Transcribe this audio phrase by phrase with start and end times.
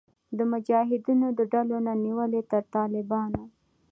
[0.37, 3.43] د مجاهدینو د ډلو نه نیولې تر طالبانو